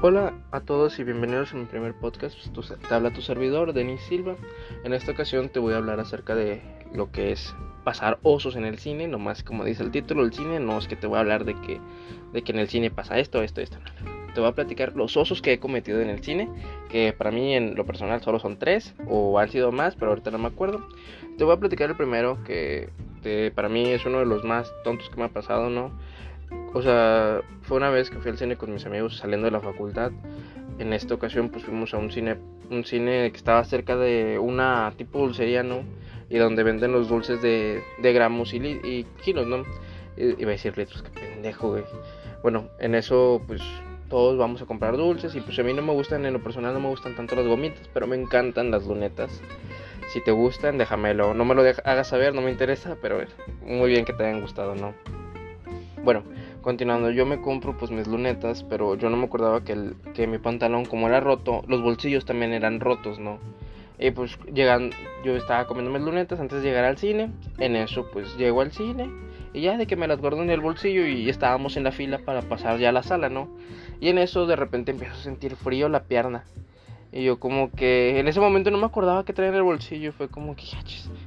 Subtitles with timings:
[0.00, 2.36] Hola a todos y bienvenidos a mi primer podcast.
[2.54, 4.36] Pues, te habla tu servidor, Denis Silva.
[4.84, 6.62] En esta ocasión te voy a hablar acerca de
[6.94, 9.08] lo que es pasar osos en el cine.
[9.08, 11.54] Nomás como dice el título del cine, no es que te voy a hablar de
[11.54, 11.80] que,
[12.32, 13.78] de que en el cine pasa esto, esto, esto.
[14.34, 16.48] Te voy a platicar los osos que he cometido en el cine.
[16.88, 20.30] Que para mí en lo personal solo son tres o han sido más, pero ahorita
[20.30, 20.86] no me acuerdo.
[21.38, 22.90] Te voy a platicar el primero que
[23.56, 25.90] para mí es uno de los más tontos que me ha pasado, ¿no?
[26.74, 29.60] O sea, fue una vez que fui al cine con mis amigos saliendo de la
[29.60, 30.12] facultad.
[30.78, 32.36] En esta ocasión pues fuimos a un cine,
[32.70, 35.82] un cine que estaba cerca de una tipo dulcería, ¿no?
[36.30, 39.64] Y donde venden los dulces de, de gramos y, y kilos, ¿no?
[40.16, 41.84] Iba a decir litros, qué pendejo, güey.
[42.42, 43.62] Bueno, en eso pues
[44.08, 46.74] todos vamos a comprar dulces y pues a mí no me gustan, en lo personal
[46.74, 49.40] no me gustan tanto las gomitas, pero me encantan las lunetas.
[50.12, 51.34] Si te gustan, déjamelo.
[51.34, 53.20] No me lo hagas saber, no me interesa, pero
[53.62, 54.94] muy bien que te hayan gustado, ¿no?
[56.02, 56.22] Bueno,
[56.62, 60.26] continuando, yo me compro pues mis lunetas, pero yo no me acordaba que, el, que
[60.26, 63.38] mi pantalón como era roto, los bolsillos también eran rotos, ¿no?
[63.98, 64.90] Y pues llegan,
[65.24, 68.72] yo estaba comiendo mis lunetas antes de llegar al cine, en eso pues llego al
[68.72, 69.10] cine
[69.52, 72.18] y ya de que me las guardo en el bolsillo y estábamos en la fila
[72.18, 73.48] para pasar ya a la sala, ¿no?
[74.00, 76.44] Y en eso de repente empiezo a sentir frío la pierna.
[77.10, 80.12] Y yo como que en ese momento no me acordaba que traía en el bolsillo.
[80.12, 80.64] Fue como que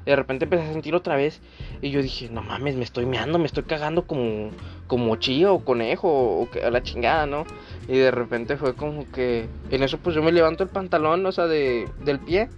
[0.05, 1.41] de repente empecé a sentir otra vez.
[1.81, 4.51] Y yo dije, no mames, me estoy meando, me estoy cagando como,
[4.91, 7.45] como chía o conejo o, a la chingada, ¿no?
[7.87, 11.31] Y de repente fue como que en eso pues yo me levanto el pantalón, o
[11.31, 12.49] sea, de, del pie.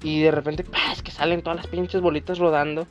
[0.00, 2.86] Y de repente, es que salen todas las pinches bolitas rodando.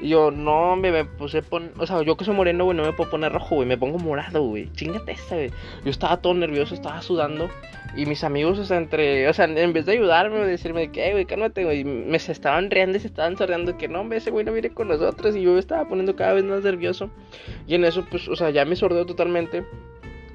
[0.00, 1.72] Y yo, no, me, me puse pon...
[1.78, 3.68] O sea, yo que soy moreno, güey, no me puedo poner rojo, güey.
[3.68, 4.70] Me pongo morado, güey.
[4.72, 5.50] Chingate esa, güey.
[5.84, 7.48] Yo estaba todo nervioso, estaba sudando.
[7.96, 9.28] Y mis amigos, o sea, entre...
[9.28, 11.84] O sea, en vez de ayudarme, decirme que, güey, cálmate, güey.
[11.84, 14.88] Me se estaban riendo y se estaban sordeando que no, ese güey no viene con
[14.88, 15.34] nosotros.
[15.36, 17.10] Y yo me estaba poniendo cada vez más nervioso.
[17.66, 19.64] Y en eso, pues, o sea, ya me sordeó totalmente.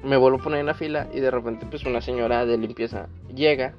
[0.04, 3.08] Me vuelvo a poner en la fila y de repente, pues, una señora de limpieza
[3.34, 3.74] llega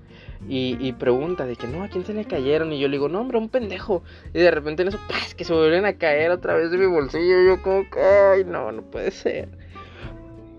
[0.48, 2.74] y, pregunta de que no, ¿a quién se le cayeron?
[2.74, 4.04] Y yo le digo, no, hombre, un pendejo.
[4.34, 5.34] Y de repente en eso, ¡paz!
[5.36, 7.42] que se vuelven a caer otra vez de mi bolsillo.
[7.42, 7.86] Y yo como
[8.34, 9.50] ay, no, no puede ser.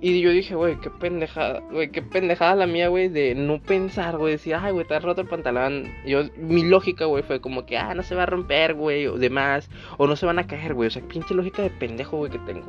[0.00, 4.18] Y yo dije, güey, qué pendejada, güey, qué pendejada la mía, güey, de no pensar,
[4.18, 5.90] güey, decir, ay, güey, te has roto el pantalón.
[6.04, 9.06] Y yo, mi lógica, güey, fue como que, ah, no se va a romper, güey,
[9.06, 10.88] o demás, o no se van a caer, güey.
[10.88, 12.66] O sea, pinche lógica de pendejo, güey, que tengo.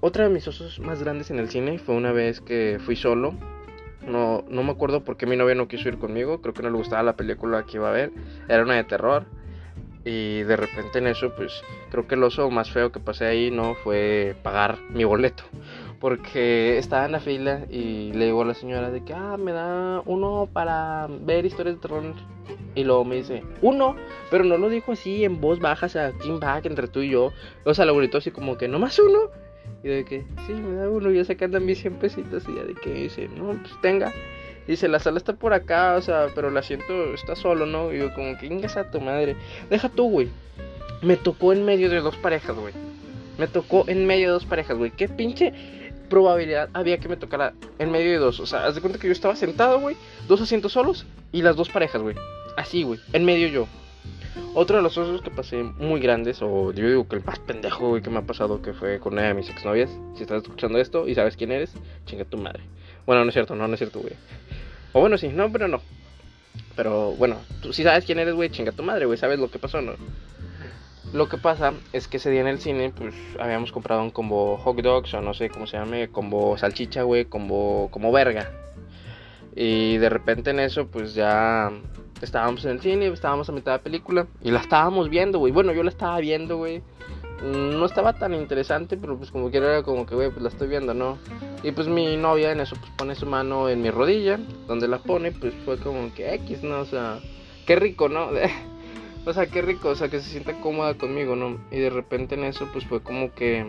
[0.00, 3.34] Otra de mis osos más grandes en el cine fue una vez que fui solo
[4.08, 6.40] no, no me acuerdo por qué mi novia no quiso ir conmigo.
[6.40, 8.12] Creo que no le gustaba la película que iba a ver.
[8.48, 9.24] Era una de terror.
[10.04, 13.50] Y de repente en eso, pues creo que el oso más feo que pasé ahí
[13.50, 15.44] no fue pagar mi boleto.
[16.00, 19.52] Porque estaba en la fila y le digo a la señora de que, ah, me
[19.52, 22.14] da uno para ver historias de terror.
[22.76, 23.96] Y luego me dice, uno,
[24.30, 27.10] pero no lo dijo así en voz baja, o sea, team back entre tú y
[27.10, 27.32] yo.
[27.64, 29.30] O sea, lo gritó así como que, no más uno.
[29.82, 32.44] Y de que, sí, me da uno, ya sacando mis 100 pesitos.
[32.48, 34.12] Y ya de que dice, no, pues tenga.
[34.66, 37.92] Dice, la sala está por acá, o sea, pero el asiento está solo, ¿no?
[37.92, 39.36] Y yo, como que, ingas a tu madre.
[39.70, 40.28] Deja tú, güey.
[41.00, 42.74] Me tocó en medio de dos parejas, güey.
[43.38, 44.90] Me tocó en medio de dos parejas, güey.
[44.90, 45.52] Qué pinche
[46.10, 48.40] probabilidad había que me tocara en medio de dos.
[48.40, 49.96] O sea, haz de cuenta que yo estaba sentado, güey.
[50.26, 52.16] Dos asientos solos y las dos parejas, güey.
[52.56, 52.98] Así, güey.
[53.12, 53.68] En medio yo.
[54.54, 58.00] Otro de los osos que pasé muy grandes, o yo digo que el más pendejo
[58.00, 59.90] que me ha pasado, que fue con una de mis exnovias.
[60.16, 61.72] Si estás escuchando esto y sabes quién eres,
[62.06, 62.60] chinga tu madre.
[63.06, 64.14] Bueno, no es cierto, no, es cierto, güey.
[64.92, 65.80] O bueno, sí, no, pero no.
[66.76, 67.36] Pero bueno,
[67.72, 69.92] sí sabes quién eres, güey, chinga tu madre, güey, sabes lo que pasó, ¿no?
[71.12, 74.58] Lo que pasa es que ese día en el cine, pues habíamos comprado un combo
[74.58, 78.50] hot dogs o no sé cómo se llame, combo salchicha, güey, combo como verga.
[79.56, 81.70] Y de repente en eso, pues ya
[82.24, 85.52] estábamos en el cine, estábamos a mitad de la película y la estábamos viendo, güey.
[85.52, 86.82] Bueno, yo la estaba viendo, güey.
[87.42, 90.68] No estaba tan interesante, pero pues como que era como que, güey, pues la estoy
[90.68, 91.18] viendo, ¿no?
[91.62, 94.98] Y pues mi novia en eso pues pone su mano en mi rodilla, donde la
[94.98, 96.80] pone, pues fue como que X, ¿no?
[96.80, 97.20] O sea,
[97.66, 98.30] qué rico, ¿no?
[99.24, 101.58] o sea, qué rico, o sea, que se sienta cómoda conmigo, ¿no?
[101.70, 103.66] Y de repente en eso pues fue como que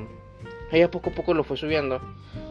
[0.72, 2.02] ella poco a poco lo fue subiendo.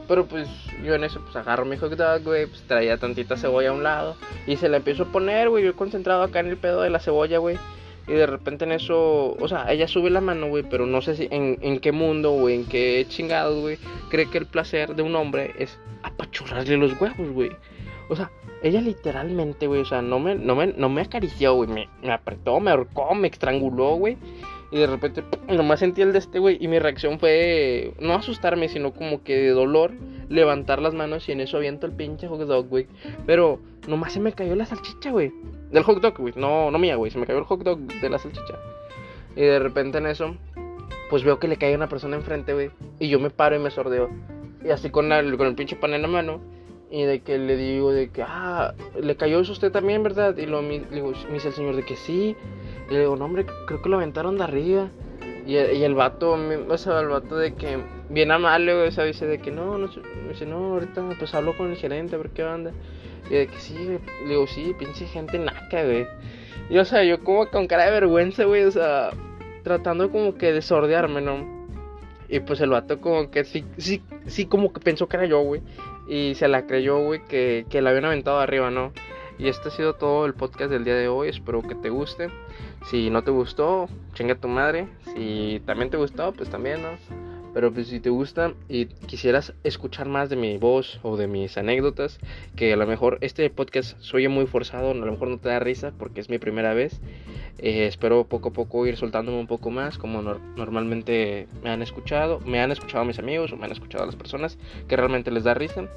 [0.06, 0.48] Pero pues
[0.84, 3.82] yo en eso pues agarro mi hot dog, güey, pues traía tantita cebolla a un
[3.82, 4.16] lado
[4.46, 6.98] y se la empiezo a poner, güey, yo concentrado acá en el pedo de la
[6.98, 7.58] cebolla, güey.
[8.06, 11.14] Y de repente en eso, o sea, ella sube la mano, güey, pero no sé
[11.14, 13.78] si en, en qué mundo, güey, en qué chingados, güey,
[14.08, 17.50] cree que el placer de un hombre es apachurrarle los huevos, güey.
[18.08, 18.30] O sea,
[18.62, 22.12] ella literalmente, güey, o sea, no me, no me, no me acarició, güey, me, me
[22.12, 24.16] apretó, me ahorcó, me estranguló, güey.
[24.70, 26.58] Y de repente, nomás sentí el de este, güey.
[26.60, 29.92] Y mi reacción fue no asustarme, sino como que de dolor,
[30.28, 32.86] levantar las manos y en eso aviento el pinche hot dog, güey.
[33.26, 35.32] Pero nomás se me cayó la salchicha, güey.
[35.70, 36.34] Del hot dog, güey.
[36.36, 37.10] No, no mía, güey.
[37.10, 38.58] Se me cayó el hot dog de la salchicha.
[39.36, 40.36] Y de repente en eso,
[41.10, 42.70] pues veo que le cae una persona enfrente, güey.
[42.98, 44.10] Y yo me paro y me sordeo.
[44.64, 46.40] Y así con el, con el pinche pan en la mano.
[46.90, 50.36] Y de que le digo de que, ah, le cayó eso a usted también, ¿verdad?
[50.36, 52.34] Y lo, me, digo, me dice el señor de que sí.
[52.88, 54.88] Y le digo, no, hombre, creo que lo aventaron de arriba.
[55.46, 56.36] Y y el vato,
[56.68, 59.88] o sea, el vato de que, bien amable, o sea, dice de que no, no,
[60.28, 62.72] dice, no, ahorita pues hablo con el gerente a ver qué onda.
[63.30, 66.06] Y de que sí, le digo, sí, pinche gente naca, güey.
[66.70, 69.10] Y o sea, yo como con cara de vergüenza, güey, o sea,
[69.62, 71.58] tratando como que de sordearme, ¿no?
[72.28, 75.40] Y pues el vato como que sí, sí, sí, como que pensó que era yo,
[75.40, 75.62] güey.
[76.08, 78.92] Y se la creyó, güey, que, que la habían aventado arriba, ¿no?
[79.38, 81.28] Y este ha sido todo el podcast del día de hoy.
[81.28, 82.28] Espero que te guste.
[82.90, 84.88] Si no te gustó, chinga tu madre.
[85.14, 87.27] Si también te gustó, pues también, ¿no?
[87.54, 91.56] Pero pues si te gusta y quisieras escuchar más de mi voz o de mis
[91.56, 92.18] anécdotas,
[92.56, 95.58] que a lo mejor este podcast soy muy forzado, a lo mejor no te da
[95.58, 97.00] risa porque es mi primera vez.
[97.58, 102.40] Eh, espero poco a poco ir soltándome un poco más, como normalmente me han escuchado,
[102.40, 105.54] me han escuchado mis amigos o me han escuchado las personas que realmente les da
[105.54, 105.88] risa.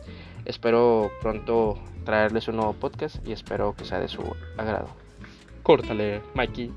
[0.46, 4.24] Espero pronto traerles un nuevo podcast y espero que sea de su
[4.58, 4.90] agrado.
[5.64, 6.72] Córtale, Mikey.